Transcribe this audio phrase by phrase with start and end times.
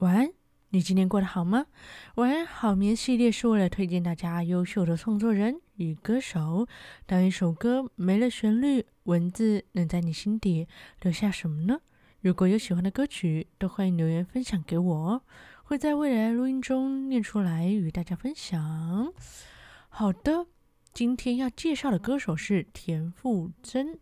[0.00, 0.30] 晚安，
[0.68, 1.64] 你今天过得好吗？
[2.16, 6.68] 晚安好眠系列是为了推荐大家优秀的创作人与歌手。
[7.06, 10.68] 当一首歌没了旋律，文字能在你心底
[11.00, 11.80] 留下什么呢？
[12.20, 15.22] 如果有喜欢的歌曲，都欢迎留言分享给我，
[15.62, 19.10] 会在未来录音中念出来与大家分享。
[19.88, 20.46] 好的，
[20.92, 23.98] 今天要介绍的歌手是田馥甄。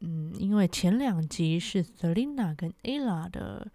[0.00, 3.72] 嗯，因为前两集是 Selina 跟 Ella 的。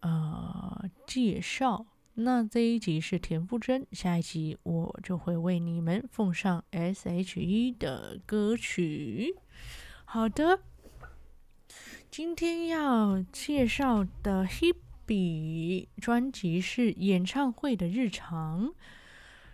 [0.00, 1.86] 呃，介绍。
[2.14, 9.36] 那这一集是田馥甄，下一集我就会为你们奉上 S.H.E 的歌曲。
[10.04, 10.60] 好的，
[12.10, 18.74] 今天要介绍的 Hebe 专辑是演唱会的日常。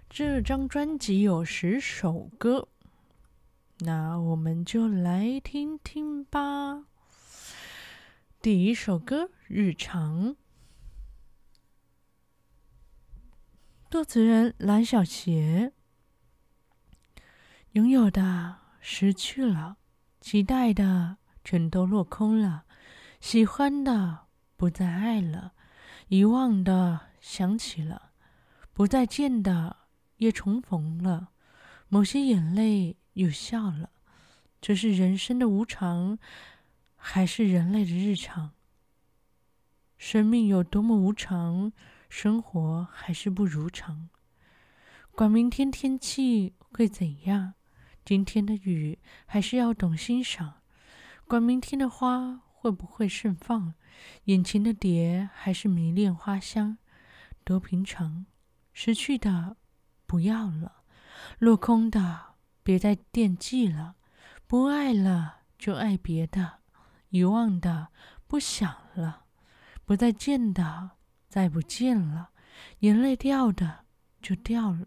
[0.08, 2.68] 这张专辑有十首歌，
[3.80, 6.84] 那我们就来听听吧。
[8.40, 10.30] 第一首歌《日常》，
[13.88, 15.72] 作词人蓝小邪。
[17.72, 19.76] 拥有的失去了，
[20.20, 22.64] 期待的全都落空了，
[23.20, 25.52] 喜欢的不再爱了，
[26.08, 28.10] 遗忘的想起了，
[28.72, 29.76] 不再见的
[30.16, 31.28] 也重逢了，
[31.88, 33.90] 某些眼泪又笑了，
[34.60, 36.18] 这是人生的无常。
[37.08, 38.50] 还是人类的日常。
[39.96, 41.70] 生命有多么无常，
[42.08, 44.08] 生活还是不如常。
[45.12, 47.54] 管明天天气会怎样，
[48.04, 50.60] 今天的雨还是要懂欣赏。
[51.26, 53.74] 管明天的花会不会盛放，
[54.24, 56.78] 眼前的蝶还是迷恋花香。
[57.44, 58.26] 多平常，
[58.72, 59.56] 失去的
[60.06, 60.82] 不要了，
[61.38, 63.96] 落空的别再惦记了，
[64.46, 66.58] 不爱了就爱别的。
[67.10, 67.88] 遗忘的
[68.26, 69.24] 不想了，
[69.84, 70.90] 不再见的
[71.28, 72.30] 再不见了，
[72.80, 73.84] 眼泪掉的
[74.20, 74.86] 就掉了。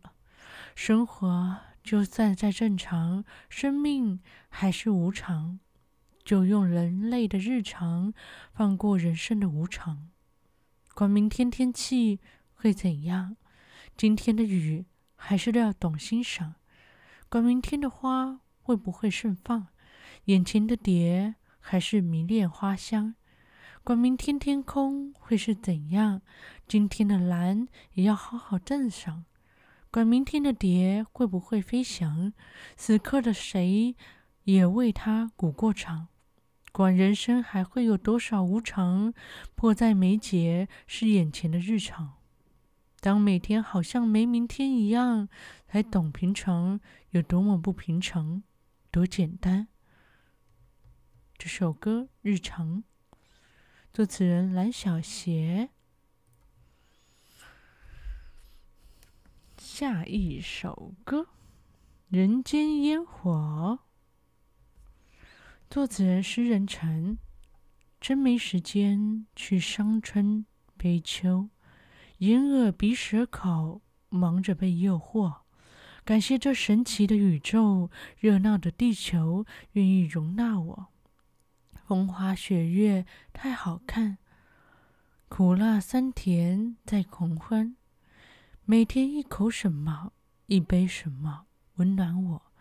[0.76, 5.60] 生活就算再正常，生命还是无常。
[6.24, 8.14] 就用人类的日常
[8.54, 10.10] 放过人生的无常。
[10.94, 12.20] 管明天天气
[12.54, 13.38] 会怎样，
[13.98, 14.86] 今天的雨
[15.16, 16.56] 还是要懂欣赏。
[17.30, 19.68] 管明天的花会不会盛放，
[20.26, 21.36] 眼前的蝶。
[21.62, 23.16] 还是迷恋花香，
[23.84, 26.22] 管明天天空会是怎样，
[26.68, 29.26] 今天的蓝也要好好赞赏。
[29.90, 32.32] 管明天的蝶会不会飞翔，
[32.76, 33.96] 此刻的谁
[34.44, 36.08] 也为它鼓过掌。
[36.72, 39.12] 管人生还会有多少无常，
[39.56, 42.14] 迫在眉睫是眼前的日常。
[43.00, 45.28] 当每天好像没明天一样，
[45.68, 46.80] 才懂平常
[47.10, 48.44] 有多么不平常，
[48.92, 49.70] 多简单。
[51.36, 52.78] 这首歌《日常》，
[54.00, 55.72] 作词人蓝小邪。
[59.58, 61.24] 下一首歌
[62.08, 63.82] 《人间烟火》，
[65.70, 67.18] 作词人诗人陈。
[68.00, 70.46] 真没时间去伤春
[70.78, 71.50] 悲秋，
[72.20, 75.40] 眼耳鼻舌口忙着被诱惑。
[76.06, 80.88] 感谢这神奇的宇宙，热闹的地球，愿意容纳我。
[81.90, 84.20] 风花雪月太好看，
[85.28, 87.76] 苦辣酸甜在狂欢。
[88.64, 90.14] 每天一口什么，
[90.46, 91.48] 一杯什么
[91.78, 92.52] 温暖我，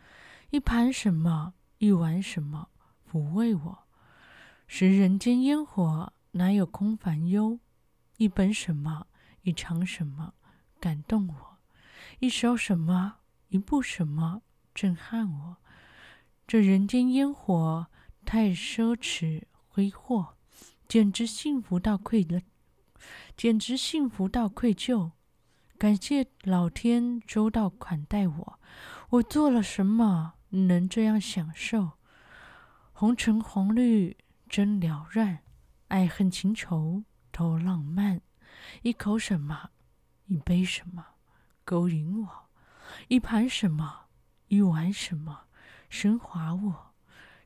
[0.49, 2.71] 一盘什么，一碗什么
[3.07, 3.79] 抚慰我。
[4.67, 7.59] 食人间烟火，哪有空烦忧？
[8.17, 9.09] 一本什么，
[9.43, 10.33] 一场什么
[10.81, 11.59] 感动我，
[12.21, 13.17] 一首什么，
[13.49, 14.41] 一部什么
[14.75, 15.57] 震撼我。
[16.47, 17.89] 这人间烟火。
[18.31, 20.37] 太奢侈挥霍，
[20.87, 22.43] 简直幸福到愧了，
[23.39, 25.13] 简直幸福到愧疚。
[25.79, 28.61] 感谢老天周到款待我，
[29.09, 31.93] 我做了什么能这样享受？
[32.93, 34.15] 红橙黄绿
[34.47, 35.39] 真缭乱，
[35.87, 38.21] 爱恨情仇都浪漫。
[38.83, 39.71] 一口什么，
[40.27, 41.03] 一杯什么
[41.65, 42.51] 勾引我，
[43.09, 44.09] 一盘什么，
[44.49, 45.47] 一碗什么
[45.89, 46.88] 升华我。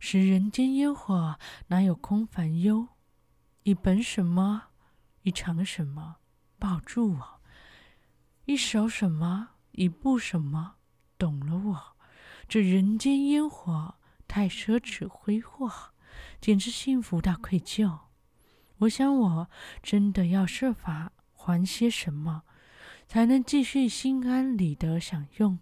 [0.05, 1.39] 是人间烟火，
[1.69, 2.89] 哪有空烦忧？
[3.63, 4.65] 一本什么，
[5.23, 6.17] 一场什么，
[6.59, 7.41] 抱住我；
[8.45, 10.75] 一首什么，一部什么，
[11.17, 11.97] 懂了我。
[12.49, 13.95] 这人间烟火
[14.27, 15.71] 太奢侈挥霍，
[16.41, 18.01] 简直幸福到愧疚。
[18.79, 19.49] 我想，我
[19.85, 22.43] 真的要设法还些什么，
[23.07, 25.61] 才能继续心安理得享用。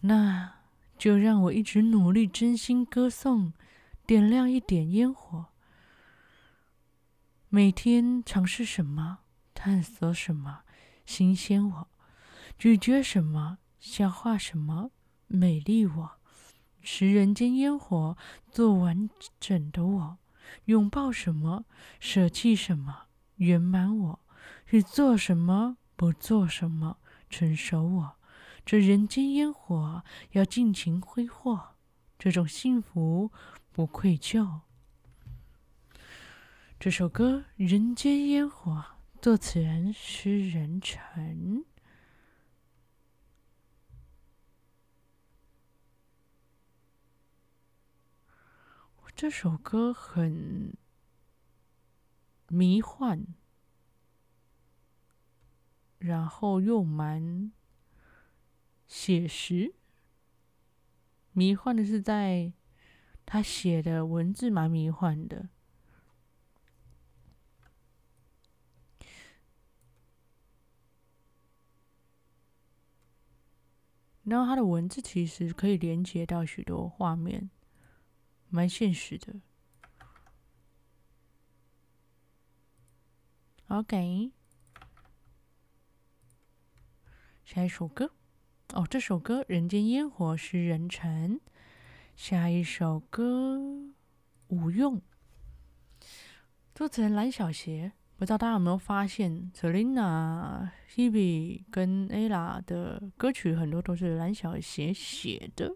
[0.00, 0.59] 那。
[1.00, 3.54] 就让我一直努力，真心歌颂，
[4.04, 5.46] 点亮一点烟火。
[7.48, 9.20] 每天尝试什么，
[9.54, 10.60] 探索什么，
[11.06, 11.86] 新鲜我；
[12.58, 14.90] 咀嚼什么，消化什么，
[15.26, 16.18] 美丽我；
[16.82, 18.18] 食人间烟火，
[18.50, 19.08] 做完
[19.40, 20.16] 整的我；
[20.66, 21.64] 拥抱什么，
[21.98, 23.06] 舍弃什么，
[23.36, 24.18] 圆满我；
[24.66, 26.98] 去做什么，不做什么，
[27.30, 28.19] 成熟我。
[28.70, 31.74] 这人间烟火要尽情挥霍，
[32.16, 33.32] 这种幸福
[33.72, 34.60] 不愧疚。
[36.78, 38.72] 这首歌《人间烟火》，
[39.20, 41.64] 作词人诗人陈。
[49.16, 50.78] 这首歌很
[52.46, 53.26] 迷幻，
[55.98, 57.50] 然后又蛮。
[58.90, 59.72] 写实，
[61.30, 62.52] 迷幻的是在
[63.24, 65.48] 他写的文字蛮迷幻的，
[74.24, 77.48] 然后他的文字其实可以连接到许多画面，
[78.48, 79.40] 蛮现实的。
[83.68, 84.32] OK，
[87.44, 88.12] 下一首歌。
[88.72, 91.40] 哦，这首歌《人间烟火》是人陈。
[92.14, 93.56] 下一首歌
[94.48, 94.98] 《无用》，
[96.72, 97.92] 作词人蓝小邪。
[98.16, 105.74] 不知道大家有没有发现，Selina、Hebe 跟 Ella 的歌曲很多都是蓝小邪写的，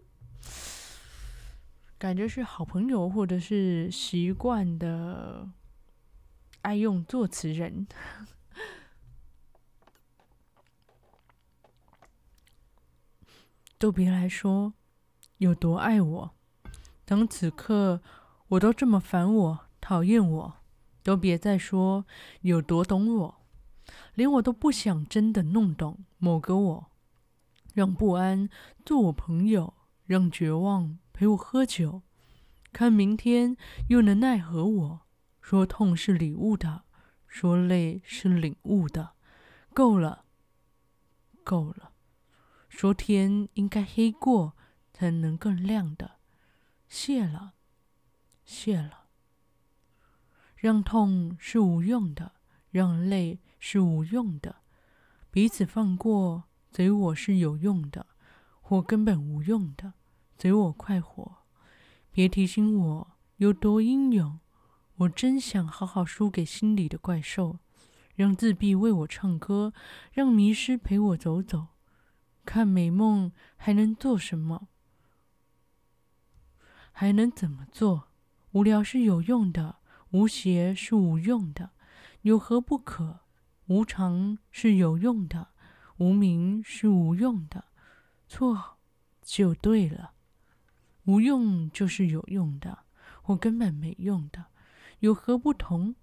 [1.97, 5.49] 感觉是好朋友或者是习惯的
[6.61, 7.87] 爱用作词人。
[13.77, 14.73] 都别来说
[15.37, 16.35] 有多爱我，
[17.03, 18.01] 当此刻
[18.47, 20.53] 我都这么烦我、讨厌我，
[21.03, 22.05] 都别再说
[22.41, 23.41] 有多懂我，
[24.13, 26.91] 连我都不想真的弄懂某个我，
[27.73, 28.49] 让不安
[28.85, 29.73] 做我朋友，
[30.05, 32.01] 让绝望陪我喝酒，
[32.71, 33.57] 看明天
[33.89, 35.01] 又能奈何我？
[35.41, 36.85] 说痛是礼物的，
[37.27, 39.11] 说累是领悟的，
[39.73, 40.25] 够了，
[41.43, 41.91] 够了。
[42.75, 44.53] 说天应该黑过
[44.91, 46.19] 才能更亮的，
[46.89, 47.53] 谢了，
[48.43, 49.05] 谢了。
[50.57, 52.33] 让痛是无用的，
[52.69, 54.57] 让泪是无用的，
[55.31, 58.07] 彼此放过，随我是有用的，
[58.59, 59.93] 或根本无用的，
[60.37, 61.37] 随我快活。
[62.11, 64.37] 别提醒我有多英勇，
[64.97, 67.59] 我真想好好输给心里的怪兽，
[68.15, 69.71] 让自闭为我唱歌，
[70.11, 71.67] 让迷失陪我走走。
[72.45, 74.67] 看美梦还能做什么？
[76.91, 78.09] 还能怎么做？
[78.51, 79.79] 无聊是有用的，
[80.11, 81.71] 无邪是无用的，
[82.21, 83.19] 有何不可？
[83.67, 85.49] 无常是有用的，
[85.97, 87.65] 无明是无用的，
[88.27, 88.77] 错
[89.21, 90.13] 就对了。
[91.05, 92.85] 无用就是有用的，
[93.21, 94.45] 或根本没用的，
[94.99, 95.95] 有何不同？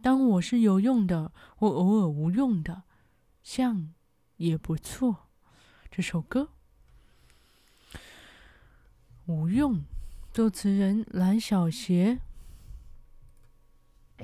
[0.00, 2.84] 当我是有用的，或偶尔无用的，
[3.42, 3.92] 像
[4.36, 5.28] 也不错。
[5.94, 6.48] 这首歌
[9.26, 9.84] 无用，
[10.32, 12.18] 作词人蓝小邪。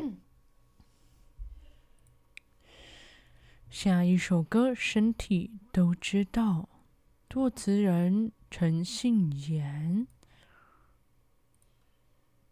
[3.69, 6.71] 下一首歌，身体都知道，
[7.29, 10.07] 作词人陈信妍。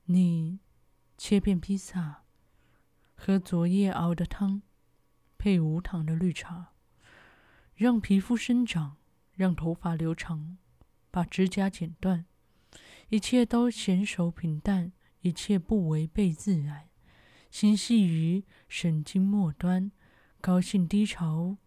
[0.04, 0.60] 你
[1.16, 2.24] 切片披萨，
[3.14, 4.60] 喝昨夜熬的汤，
[5.38, 6.74] 配无糖的绿茶，
[7.74, 8.98] 让皮肤生长。
[9.36, 10.58] 让头发留长，
[11.10, 12.26] 把指甲剪断，
[13.10, 16.88] 一切都娴熟平淡，一切不违背自然。
[17.50, 19.92] 心系于神经末端，
[20.40, 21.58] 高兴低潮，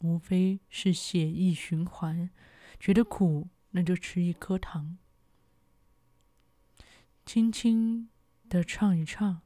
[0.00, 2.30] 无非是血液循环。
[2.78, 4.98] 觉得苦，那就吃一颗糖，
[7.24, 8.08] 轻轻
[8.48, 9.42] 的唱一唱，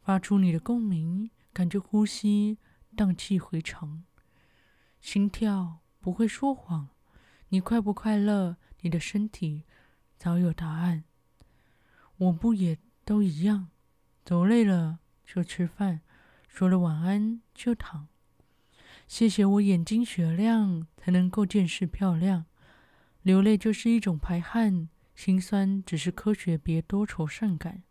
[0.00, 2.58] 发出你的共鸣，感觉呼吸
[2.96, 4.04] 荡气回肠，
[5.00, 5.80] 心跳。
[6.00, 6.88] 不会说谎，
[7.48, 8.56] 你快不快乐？
[8.80, 9.64] 你的身体
[10.16, 11.04] 早有答案。
[12.16, 13.70] 我不也都一样？
[14.24, 16.02] 走累了就吃饭，
[16.48, 18.08] 说了晚安就躺。
[19.06, 22.46] 谢谢我眼睛雪亮，才能够见识漂亮。
[23.22, 27.82] 流泪就是一种排汗，心酸只是科学，别多愁善感。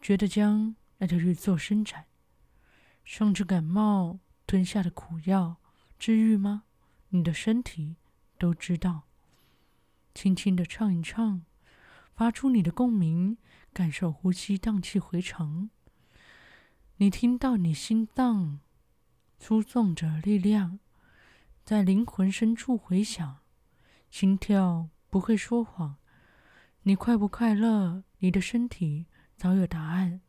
[0.00, 2.06] 觉得僵，那就去做伸展。
[3.04, 4.20] 上次感冒。
[4.52, 5.56] 吞下的苦药
[5.98, 6.64] 治愈吗？
[7.08, 7.96] 你的身体
[8.38, 9.04] 都知道。
[10.12, 11.46] 轻轻的唱一唱，
[12.14, 13.38] 发出你的共鸣，
[13.72, 15.70] 感受呼吸荡气回肠。
[16.96, 18.60] 你听到你心脏
[19.40, 20.80] 输送着力量，
[21.64, 23.38] 在灵魂深处回响，
[24.10, 25.96] 心跳不会说谎。
[26.82, 28.04] 你快不快乐？
[28.18, 30.20] 你的身体早有答案。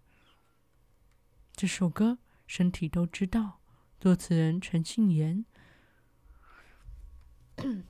[1.52, 3.60] 这首歌，身体都知道。
[4.04, 5.46] 作词人陈庆妍。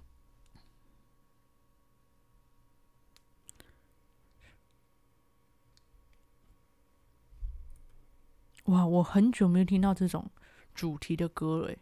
[8.65, 10.29] 哇，我很久没有听到这种
[10.75, 11.75] 主题的歌了，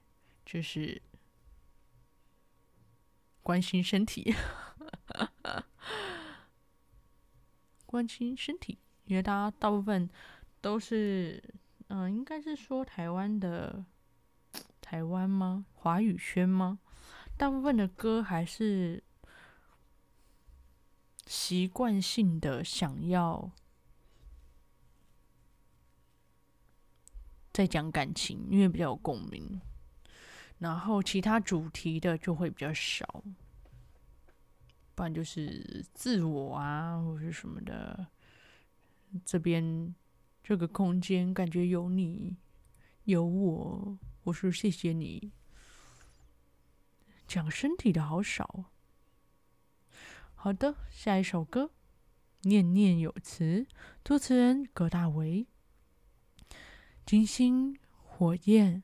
[0.46, 1.02] 就是
[3.44, 4.34] 关心身体，
[7.86, 10.10] 关心身体，因为大家大部分
[10.62, 11.44] 都是，
[11.90, 13.84] 嗯、应该是说台湾的
[14.92, 15.66] 台湾吗？
[15.74, 16.78] 华语圈吗？
[17.38, 19.02] 大部分的歌还是
[21.26, 23.50] 习惯性的想要。
[27.54, 29.62] 在讲感情，因为比较有共鸣，
[30.60, 33.24] 然后其他主题的就会比较少，
[34.94, 38.08] 不然就是自我啊，或是什么的。
[39.24, 39.96] 这边
[40.44, 42.36] 这个空间感觉有你，
[43.06, 45.32] 有我，我说谢谢你。
[47.28, 48.66] 讲身体的好少。
[50.36, 51.72] 好的，下一首歌，
[52.42, 53.68] 念念有词，
[54.04, 55.48] 作词人葛大为。
[57.06, 58.84] 金星、火焰、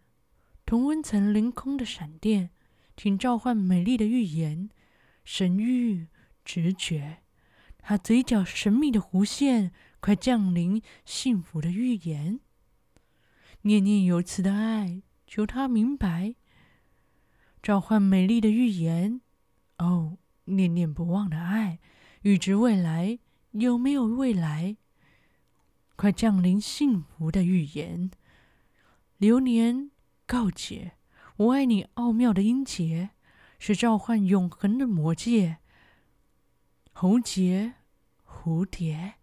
[0.65, 2.51] 同温层凌空的闪电，
[2.96, 4.70] 请召唤美丽的预言、
[5.24, 6.08] 神諭、
[6.44, 7.24] 直觉。
[7.79, 12.39] 他嘴角神秘的弧线，快降临幸福的预言。
[13.62, 16.36] 念念有词的爱，求他明白。
[17.62, 19.22] 召唤美丽的预言，
[19.77, 21.79] 哦，念念不忘的爱，
[22.22, 23.19] 预知未来，
[23.51, 24.77] 有没有未来？
[25.98, 28.10] 快降临幸福的预言，
[29.17, 29.91] 流年
[30.25, 30.93] 告解，
[31.36, 33.10] 我爱你奥妙的音节，
[33.60, 35.57] 是召唤永恒的魔戒。
[36.93, 37.74] 喉结，
[38.25, 39.15] 蝴蝶，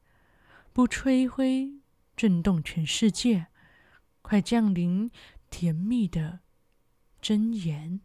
[0.73, 1.81] 不吹灰，
[2.17, 3.47] 震动全世界，
[4.21, 5.11] 快降临
[5.57, 6.41] 甜蜜的
[7.23, 8.01] 箴言。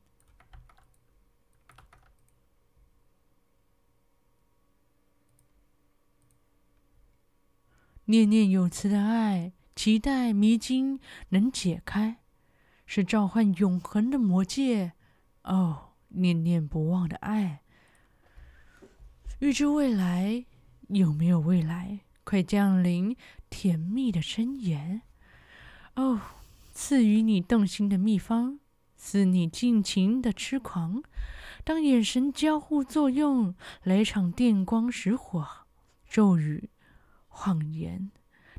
[8.05, 12.19] 念念有词的爱，期待迷津能解开，
[12.85, 14.93] 是召唤永恒的魔戒。
[15.41, 17.63] 哦，念念不忘的爱，
[19.39, 20.45] 预知未来，
[20.89, 22.01] 有没有未来？
[22.23, 23.17] 快降临
[23.49, 25.01] 甜蜜的箴言。
[25.95, 26.21] 哦，
[26.81, 28.57] 赐予你动心的秘方，
[28.95, 31.03] 赐你尽情的痴狂。
[31.65, 35.45] 当眼神交互作用，来场电光石火，
[36.07, 36.69] 咒语。
[37.27, 38.11] 谎言，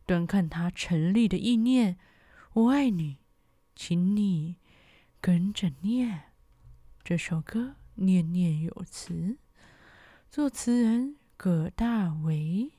[0.04, 1.96] 端看他成立的意念。
[2.52, 3.16] 我爱你，
[3.74, 4.56] 请你
[5.18, 6.24] 跟着念
[7.02, 7.76] 这首歌。
[7.94, 9.38] 念念有词，
[10.28, 12.70] 作词人葛大为，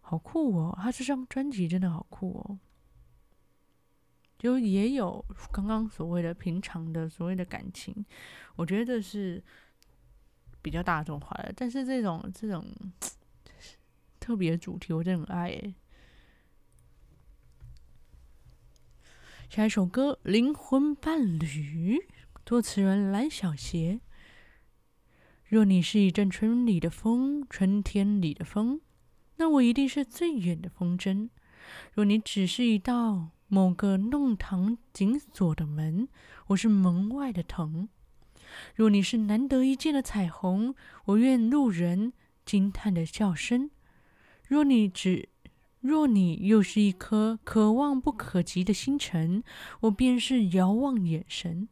[0.00, 0.76] 好酷哦！
[0.82, 2.58] 他这张专辑真的好酷哦。
[4.40, 7.94] 就也有刚刚所谓的平常的所谓的感情，
[8.56, 9.40] 我觉得这是
[10.60, 11.52] 比较大众化的。
[11.54, 12.66] 但是这种这种。
[14.20, 15.74] 特别主题，我真的很爱。
[19.48, 21.96] 下一首歌《灵魂伴侣》，
[22.44, 24.00] 作词人蓝小邪。
[25.46, 28.82] 若你是一阵春里的风，春天里的风，
[29.36, 31.30] 那我一定是最远的风筝；
[31.94, 36.06] 若你只是一道某个弄堂紧锁的门，
[36.46, 37.88] 我是门外的藤；
[38.76, 40.72] 若你是难得一见的彩虹，
[41.06, 42.12] 我愿路人
[42.46, 43.72] 惊叹的叫声。
[44.46, 45.30] 若你只，
[45.80, 49.42] 若你又是一颗可望不可及的星辰，
[49.80, 51.68] 我便是遥望眼神。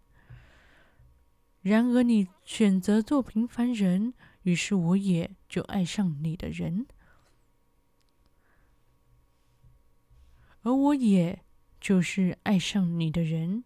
[1.60, 6.88] 然而你选择做平凡人，于是我也就爱上你的人，
[10.62, 11.44] 而我也
[11.80, 13.64] 就是爱上你的人。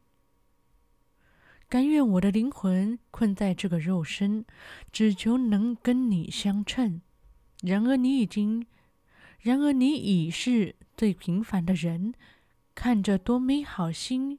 [1.69, 4.45] 甘愿我的灵魂困在这个肉身，
[4.93, 7.01] 只求能跟你相称。
[7.63, 8.67] 然而你已经。
[9.41, 12.15] 然而你已是最平凡的人，
[12.77, 14.39] 看着多美好心，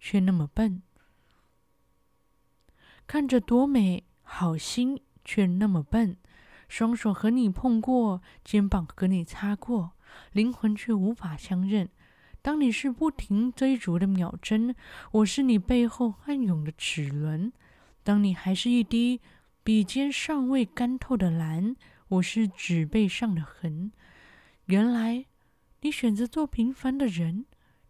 [0.00, 0.80] 却那么笨；
[3.06, 6.16] 看着多美好心，却那么笨。
[6.66, 9.95] 双手和你碰过，肩膀和你擦过，
[10.32, 11.88] 灵魂却无法相认。
[12.42, 14.74] 当你是不停追逐的秒针，
[15.12, 17.52] 我是你背后暗涌的齿轮。
[18.02, 19.20] 当你还是一滴。
[19.64, 21.74] 笔尖尚未干透的蓝，
[22.06, 23.90] 我是纸背上的痕。
[24.66, 25.26] 原来
[25.80, 27.46] 你选择做平凡的人，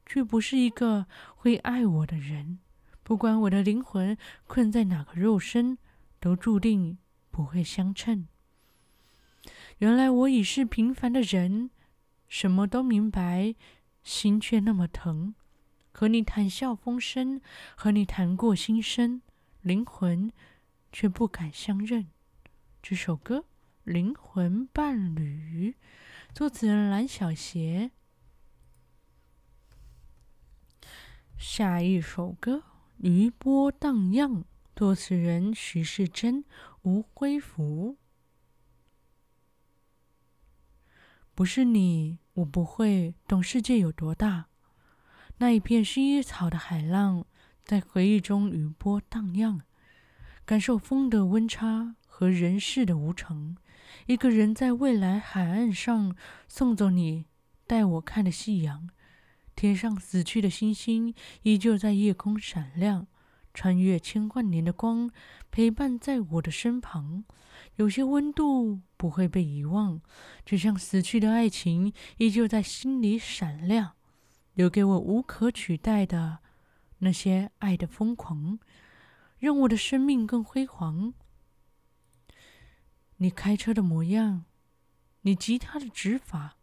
[0.07, 1.05] 却不是一个
[1.35, 2.61] 会爱我的人。
[3.03, 4.17] 不管我的灵魂
[4.47, 5.77] 困在哪个肉身，
[6.19, 6.97] 都注定
[7.31, 8.27] 不会相称。
[9.77, 11.69] 原来我已是平凡的人，
[12.29, 13.55] 什么都明白，
[14.03, 15.35] 心却那么疼。
[15.93, 17.41] 和你谈笑风生，
[17.75, 19.23] 和你谈过心声，
[19.63, 20.31] 灵魂
[20.93, 22.09] 却不敢相认。
[22.83, 23.39] 这首歌
[23.85, 25.71] 《灵魂伴侣》，
[26.35, 27.91] 作词人蓝小邪。
[31.39, 32.57] 下一首歌
[32.99, 34.43] 《余波荡漾》，
[34.75, 36.45] 作词人徐世珍、
[36.83, 37.97] 吴辉福。
[41.37, 44.47] 不是你，我不会懂世界有多大。
[45.37, 47.27] 那一片薰衣草的海浪，
[47.63, 49.61] 在回忆中余波荡漾，
[50.47, 53.55] 感受风的温差和人世的无常。
[54.07, 56.17] 一个人在未来海岸上
[56.49, 57.27] 送走你
[57.67, 58.89] 带我看的夕阳，
[59.55, 63.07] 天上死去的星星依旧在夜空闪亮，
[63.57, 65.11] 穿越千万年的光，
[65.51, 67.25] 陪伴在我的身旁。
[67.77, 70.03] 有些温度不会被遗忘，
[70.45, 73.93] 就像死去的爱情，依旧在心里闪亮，
[74.53, 76.41] 留给我无可取代的
[76.99, 78.59] 那些爱的疯狂，
[79.39, 81.15] 让我的生命更辉煌。
[83.17, 84.45] 你开车的模样，
[85.23, 86.59] 你吉他的指法，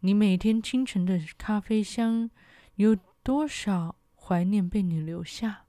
[0.00, 2.30] 你每天清晨的咖啡香，
[2.76, 5.65] 有多少怀念被你留下？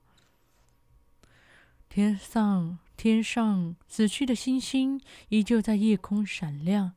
[1.98, 2.78] 天上。
[2.96, 6.94] 天上死去的星星依旧在夜空闪亮，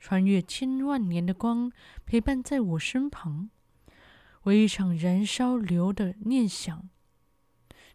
[0.00, 1.70] 穿越千万年的光，
[2.06, 3.50] 陪伴在我身旁。
[4.44, 6.88] 为一场燃烧留的念想，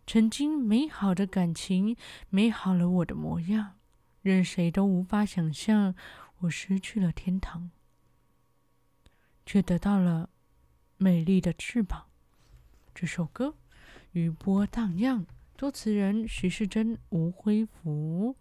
[0.05, 1.95] 曾经美好的感情，
[2.29, 3.79] 美好了我的模样，
[4.22, 5.95] 任谁都无法想象，
[6.41, 7.72] 我失去了天堂，
[9.43, 10.29] 却得到了
[10.98, 12.05] 美丽的翅膀。
[12.94, 13.48] 这首歌
[14.11, 15.25] 《余波荡漾》。
[15.55, 18.35] 作词人徐世珍、吴辉福。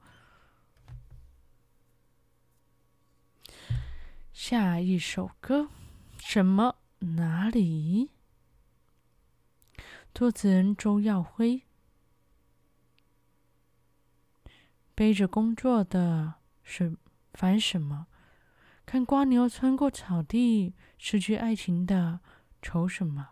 [4.33, 5.69] 下一首歌，
[6.19, 8.11] 什么哪里？
[10.15, 11.63] 作词人周耀辉。
[14.95, 16.97] 背着工作的是
[17.35, 18.07] 烦什么？
[18.87, 22.21] 看瓜牛穿过草地，失去爱情的
[22.63, 23.31] 愁什么？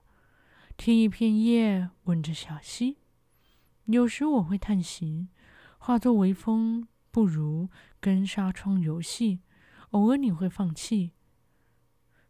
[0.76, 2.98] 听一片叶，吻着小溪。
[3.92, 5.26] 有时我会叹息，
[5.78, 9.40] 化作微风，不如跟纱窗游戏。
[9.90, 11.10] 偶尔你会放弃，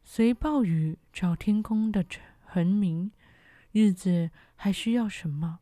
[0.03, 2.03] 随暴雨找天空的
[2.41, 3.13] 恒明。
[3.73, 5.61] 日子还需要什么？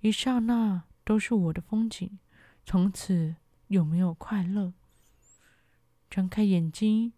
[0.00, 2.18] 一刹那都是我的风景。
[2.66, 3.36] 从此
[3.68, 4.74] 有没有快乐？
[6.10, 7.14] 张开眼睛，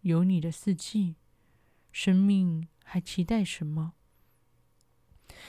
[0.00, 1.14] 有你的四季。
[1.92, 3.92] 生命还期待什么？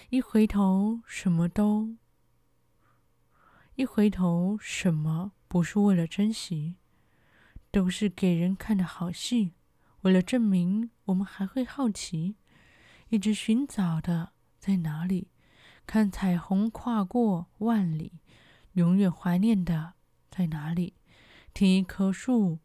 [0.09, 1.97] 一回头，什么都；
[3.75, 6.75] 一回头，什么不是为了珍惜？
[7.71, 9.53] 都是给人看的好戏。
[10.01, 12.35] 为了证明，我们还会好奇，
[13.09, 15.27] 一直寻找的在哪里？
[15.85, 18.13] 看彩虹跨过万里，
[18.73, 19.93] 永远怀念的
[20.29, 20.95] 在哪里？
[21.53, 22.59] 听一棵树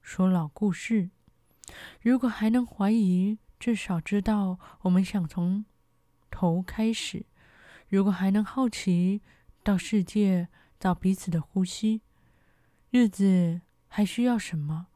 [0.00, 1.10] 说老故事。
[2.00, 5.64] 如果还能怀疑，至少知道我们想从。
[6.42, 7.24] 头开始，
[7.88, 9.22] 如果还能好奇，
[9.62, 10.48] 到世界
[10.80, 12.02] 找彼此的呼吸，
[12.90, 14.88] 日子还需要什么？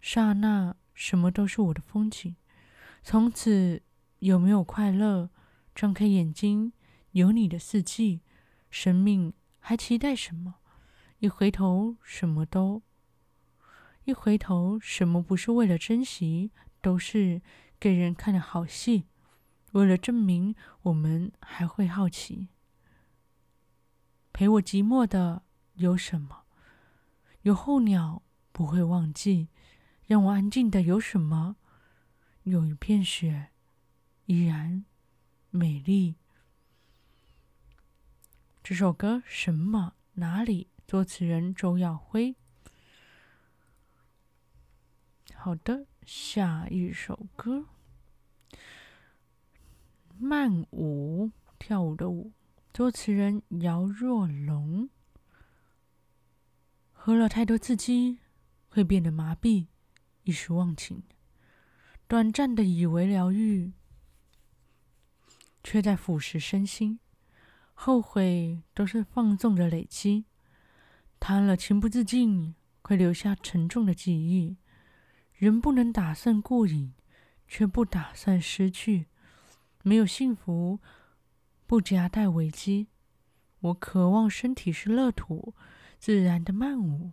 [0.00, 2.34] 刹那，什么都是我的风景。
[3.02, 3.82] 从此
[4.20, 5.28] 有没有快乐？
[5.74, 6.72] 张开眼睛，
[7.10, 8.22] 有你的四季。
[8.70, 10.54] 生命还期待什么？
[11.18, 12.80] 一回头，什么都；
[14.04, 16.52] 一回头，什么不是为了珍惜？
[16.80, 17.42] 都是
[17.78, 19.08] 给人看的好戏。
[19.74, 22.48] 为了证明，我们还会好奇。
[24.32, 25.42] 陪我寂寞的
[25.74, 26.44] 有什么？
[27.42, 29.48] 有候鸟不会忘记。
[30.06, 31.56] 让我安静的有什么？
[32.42, 33.48] 有一片雪
[34.26, 34.84] 依然
[35.50, 36.16] 美丽。
[38.62, 40.68] 这首歌什么哪里？
[40.86, 42.36] 作词人周耀辉。
[45.34, 47.64] 好的，下一首歌。
[50.18, 52.32] 慢舞，跳舞的舞，
[52.72, 54.88] 作词人姚若龙。
[56.92, 58.20] 喝了太多刺激，
[58.68, 59.66] 会变得麻痹，
[60.22, 61.02] 一时忘情。
[62.06, 63.72] 短暂的以为疗愈，
[65.62, 67.00] 却在腐蚀身心。
[67.72, 70.26] 后悔都是放纵的累积，
[71.18, 74.56] 贪了情不自禁，会留下沉重的记忆。
[75.32, 76.94] 人不能打算过瘾，
[77.48, 79.06] 却不打算失去。
[79.86, 80.80] 没有幸福，
[81.66, 82.86] 不夹带危机。
[83.60, 85.54] 我渴望身体是乐土，
[85.98, 87.12] 自然的曼舞。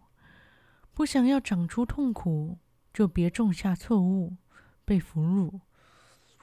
[0.94, 2.60] 不想要长出痛苦，
[2.94, 4.38] 就别种下错误，
[4.86, 5.60] 被俘虏。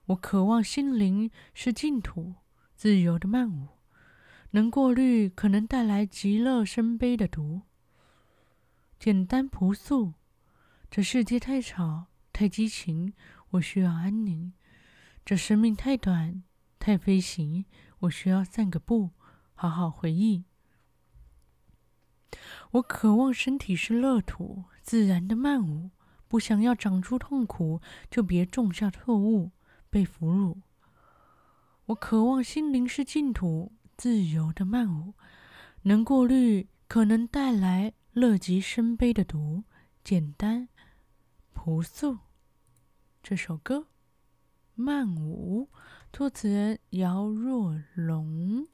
[0.04, 2.34] 我渴望心灵是净土，
[2.74, 3.68] 自由的曼舞。
[4.50, 7.62] 能过滤可能带来极乐生悲的毒。
[8.98, 10.12] 简单朴素，
[10.90, 13.14] 这世界太吵，太激情，
[13.52, 14.52] 我需要安宁。
[15.28, 16.42] 这生命太短，
[16.78, 17.66] 太飞行，
[17.98, 19.10] 我需要散个步，
[19.52, 20.44] 好好回忆。
[22.70, 25.90] 我渴望身体是乐土，自然的曼舞。
[26.28, 29.50] 不想要长出痛苦，就别种下错误，
[29.90, 30.62] 被俘虏。
[31.84, 33.74] 我渴望心灵是净土。
[33.98, 35.12] 自由的曼舞，
[35.82, 39.64] 能过滤可能带来乐极生悲的毒。
[40.02, 40.70] 简单
[41.52, 42.16] 朴素，
[43.22, 43.76] 这首歌
[44.80, 45.68] 《曼舞》，
[46.12, 48.68] 作词人姚若龙。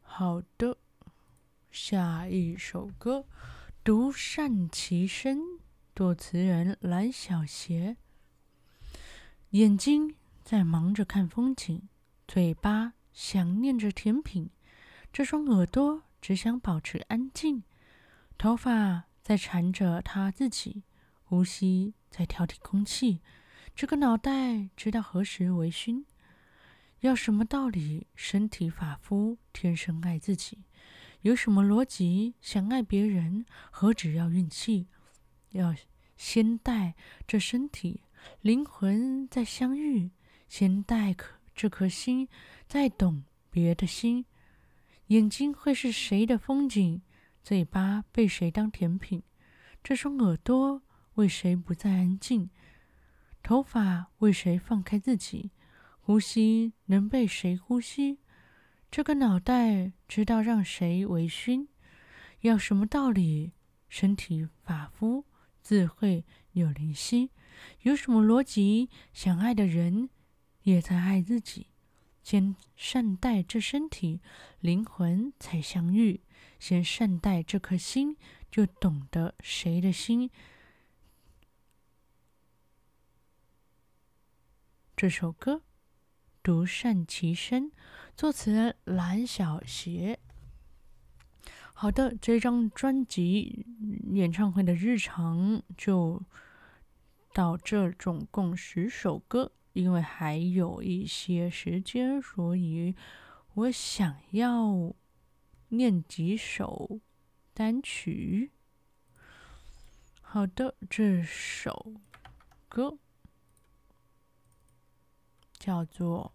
[0.00, 0.78] 好的，
[1.70, 3.18] 下一首歌
[3.84, 5.36] 《独善其身》，
[5.94, 7.98] 作词人蓝小邪。
[9.50, 11.82] 眼睛在忙着看风景，
[12.26, 14.48] 嘴巴想念着甜品，
[15.12, 17.64] 这双耳朵只想保持安静，
[18.38, 20.84] 头发在缠着他自己，
[21.24, 23.20] 呼吸在挑剔空气，
[23.74, 26.04] 这个脑袋知道何时微醺。
[27.00, 28.06] 要什么道理？
[28.14, 30.60] 身体发肤天生爱自己，
[31.22, 32.36] 有什么逻辑？
[32.40, 34.86] 想爱别人何止要运气？
[35.50, 35.74] 要
[36.16, 36.94] 先带
[37.26, 38.02] 这身体。
[38.42, 40.12] 灵魂在相遇，
[40.48, 42.28] 先带颗这颗心，
[42.68, 44.24] 再懂别的心。
[45.08, 47.02] 眼睛会是谁的风景？
[47.46, 49.22] 嘴巴被谁当甜品？
[49.80, 50.82] 这双耳朵
[51.14, 52.50] 为谁不再安静？
[53.40, 55.52] 头发为谁放开自己？
[56.00, 58.18] 呼吸能被谁呼吸？
[58.90, 61.68] 这个脑袋知道让谁微醺？
[62.40, 63.52] 要什么道理？
[63.88, 65.24] 身体发肤
[65.62, 67.30] 自会有灵犀。
[67.82, 68.90] 有什么逻辑？
[69.12, 70.10] 想爱的人
[70.64, 71.68] 也在爱自己。
[72.24, 74.20] 先善待这身体，
[74.58, 76.22] 灵魂才相遇。
[76.58, 78.16] 先善待这颗心，
[78.50, 80.30] 就懂得谁的心。
[84.96, 85.54] 这首歌
[86.42, 87.70] 《独善其身》，
[88.16, 90.18] 作词人蓝小邪。
[91.72, 93.66] 好的，这张专辑
[94.12, 96.22] 演唱会的日常就。
[97.34, 102.94] 到这总共十首歌，因为还有一些时间，所以
[103.52, 104.94] 我想要
[105.76, 107.00] 念几首
[107.52, 108.52] 单曲。
[110.20, 111.94] 好的，这首
[112.68, 112.98] 歌
[115.52, 116.32] 叫做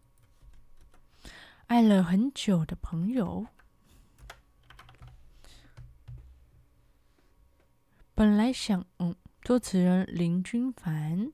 [1.67, 3.47] 《爱了很久的朋友》，
[8.13, 9.15] 本来想嗯。
[9.43, 11.33] 作词人林君凡，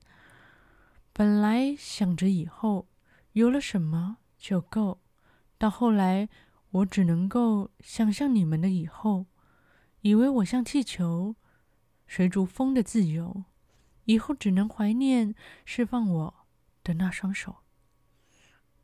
[1.12, 2.88] 本来想着以后
[3.34, 5.02] 有了什么就够，
[5.58, 6.30] 到后来
[6.78, 9.28] 我只能够想象你们的以后，
[10.02, 11.36] 以为我像气球，
[12.08, 13.46] 随逐风的自由，
[14.06, 15.34] 以后只能怀念
[15.66, 16.34] 释放我
[16.84, 17.58] 的那双手。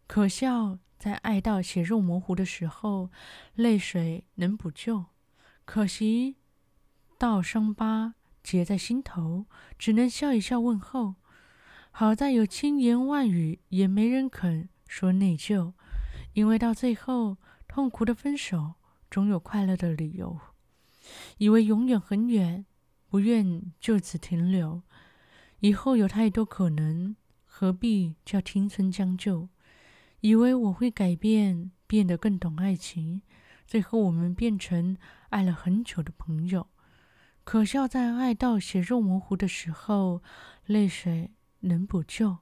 [0.08, 3.12] 可笑，在爱到血肉模糊的时候，
[3.56, 5.06] 泪水能补救，
[5.65, 6.38] 可惜
[7.17, 8.15] 到伤疤。
[8.41, 9.45] 结在心头，
[9.79, 11.15] 只能笑一笑问候。
[11.91, 15.71] 好在有千言万语，也没人肯说内疚，
[16.34, 17.38] 因为到最后，
[17.73, 18.75] 痛苦的分手
[19.09, 20.39] 总有快乐的理由。
[21.39, 22.67] 以为永远很远，
[23.09, 24.83] 不愿就此停留。
[25.59, 29.49] 以后有太多可能，何必叫青春将就？
[30.19, 33.23] 以为我会改变，变得更懂爱情，
[33.65, 34.95] 最后我们变成
[35.29, 36.67] 爱了很久的朋友。
[37.43, 40.21] 可笑，在爱到血肉模糊的时候，
[40.67, 41.31] 泪水
[41.62, 42.38] 能补救；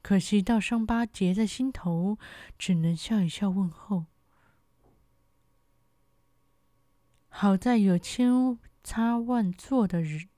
[0.00, 2.18] 可惜到伤疤结在心头，
[2.58, 4.06] 只能笑一笑问候。
[7.34, 10.28] 好在有千差万错的人，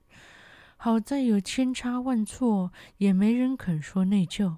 [0.77, 4.57] 好在有千差万错，也没人肯说内疚，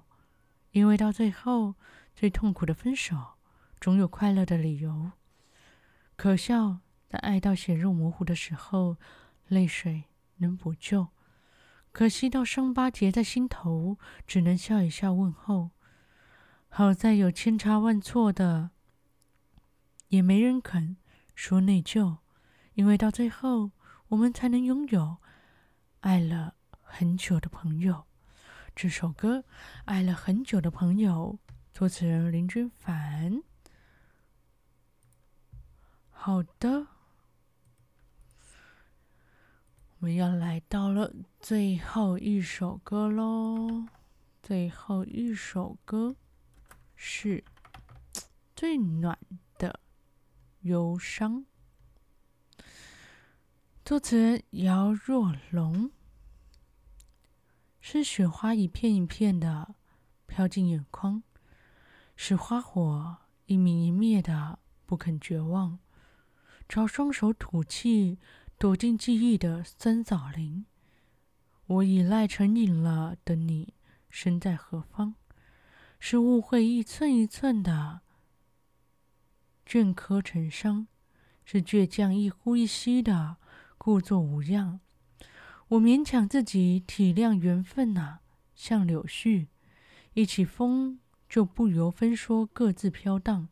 [0.70, 1.74] 因为到最后，
[2.14, 3.16] 最痛苦的分手，
[3.80, 5.10] 总有快乐的理由。
[6.16, 8.96] 可笑，在爱到血肉模糊的时候。
[9.48, 10.04] 泪水
[10.36, 11.08] 能补救，
[11.90, 13.96] 可惜到伤疤结在心头，
[14.26, 15.70] 只能笑一笑问候。
[16.68, 18.72] 好在有千差万错的，
[20.08, 20.98] 也没人肯
[21.34, 22.18] 说内疚，
[22.78, 23.72] 因为到最后，
[24.06, 25.16] 我们才能拥有
[25.98, 28.06] 爱了很久的朋友。
[28.72, 29.38] 这首歌
[29.84, 31.40] 《爱了很久的朋友》，
[31.74, 33.42] 作词人林君凡。
[36.10, 36.86] 好的，
[39.98, 43.88] 我们要来到了最后一首歌喽。
[44.40, 46.14] 最后一首歌
[46.94, 47.42] 是
[48.54, 49.18] 最暖
[49.58, 49.80] 的
[50.60, 51.44] 忧伤，
[53.88, 55.90] 作词人姚若龙。
[57.80, 59.76] 是雪花一片一片的
[60.26, 61.22] 飘进眼眶，
[62.14, 65.78] 是花火一明一灭的不肯绝望，
[66.68, 68.18] 朝双手吐气，
[68.58, 70.66] 躲进记忆的酸枣林。
[71.64, 73.72] 我依赖成瘾了的你，
[74.10, 75.14] 身在何方？
[75.98, 78.02] 是误会一寸一寸的
[79.64, 80.86] 镌刻成伤，
[81.42, 83.38] 是倔强一呼一吸的
[83.78, 84.80] 故作无恙。
[85.68, 88.20] 我勉强自己体谅缘分呐、啊，
[88.54, 89.46] 像柳絮，
[90.14, 93.48] 一起风就不由分说各自飘荡。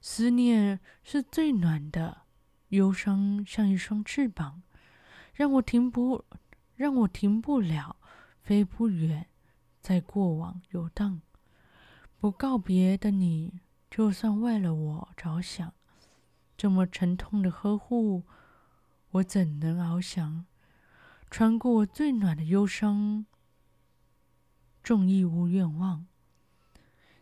[0.00, 2.22] 思念是最暖的，
[2.68, 4.62] 忧伤像一双翅膀，
[5.34, 6.24] 让我停不，
[6.76, 7.96] 让我停不了，
[8.40, 9.26] 飞不远，
[9.80, 11.20] 在过往游荡。
[12.18, 15.72] 不告别的你，就算为了我着想，
[16.56, 18.22] 这么沉痛的呵护，
[19.12, 20.44] 我怎能翱翔？
[21.30, 23.26] 穿过最暖的忧伤，
[24.82, 26.06] 众亦无愿望。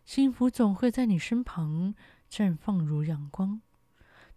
[0.05, 1.93] 幸福总会在你身旁
[2.31, 3.61] 绽放如阳光，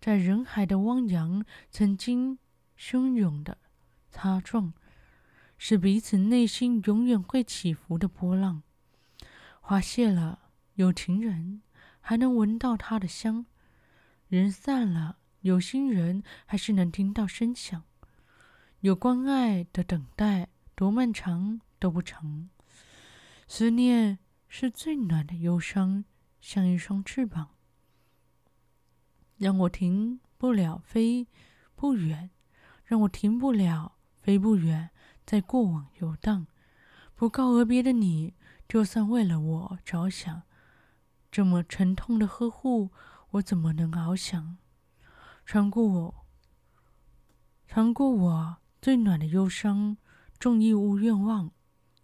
[0.01, 2.39] 在人海的汪洋，曾经
[2.77, 3.59] 汹涌的
[4.11, 4.73] 擦撞，
[5.57, 8.65] 是彼此内心永远会起伏的波浪。
[9.61, 11.63] 花谢了，有情人
[12.01, 13.45] 还能闻到它的香；
[14.27, 17.85] 人散了，有心人还是能听到声响。
[18.81, 22.49] 有关爱的等待，多漫长都不长。
[23.47, 26.05] 思念是最暖的忧伤，
[26.41, 27.51] 像一双翅膀，
[29.37, 31.27] 让我停不了，飞
[31.75, 32.31] 不远；
[32.85, 34.91] 让我停不了，飞不远，
[35.27, 36.47] 在过往游荡。
[37.15, 38.35] 不告而别的你，
[38.67, 40.43] 就算为了我着想，
[41.31, 42.91] 这么沉痛的呵护，
[43.33, 44.57] 我怎么能翱翔？
[45.53, 46.27] 穿过我，
[47.67, 48.59] 穿过我。
[48.81, 49.97] 最暖的忧伤，
[50.39, 51.51] 纵亦无愿望。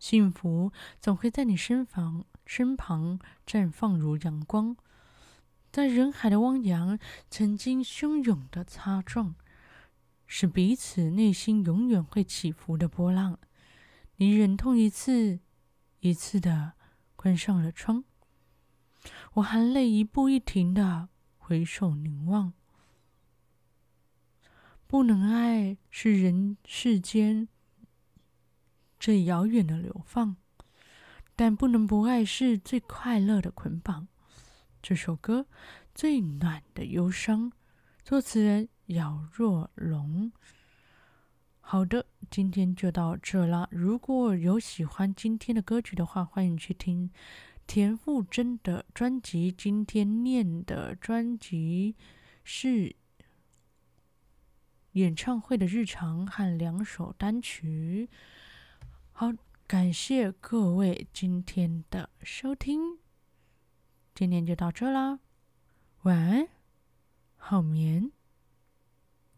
[0.00, 4.76] 幸福总会在你身旁，身旁绽放如阳光。
[5.70, 6.98] 在人海的汪洋，
[7.30, 9.36] 曾经汹涌的擦撞，
[10.26, 13.38] 是彼此内心永远会起伏的波浪。
[14.16, 15.38] 你忍痛一次
[16.00, 16.72] 一次的
[17.14, 18.02] 关上了窗，
[19.34, 22.52] 我含泪一步一停的回首凝望。
[24.88, 27.48] 不能爱是人世间
[29.00, 30.36] 最遥远的流放，
[31.34, 34.06] 但不能不爱是最快乐的捆绑。
[34.80, 35.40] 这首歌
[35.92, 37.50] 《最暖的忧伤》，
[38.04, 40.30] 作词人姚若龙。
[41.58, 43.66] 好的，今天就到这啦。
[43.72, 47.10] 如果有喜欢今天的歌曲的话，欢迎去听
[47.66, 49.50] 田馥甄的专辑。
[49.50, 51.96] 今天念的专辑
[52.44, 52.94] 是。
[54.96, 58.08] 演唱会的日常和两首单曲，
[59.12, 59.30] 好，
[59.66, 62.98] 感谢各位今天的收听，
[64.14, 65.20] 今天就到这啦，
[66.04, 66.48] 晚安，
[67.36, 68.10] 好眠。